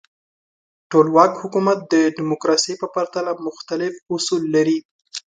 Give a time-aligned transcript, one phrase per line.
[0.91, 4.77] ټولواک حکومت د دموکراسۍ په پرتله مختلف اصول لري.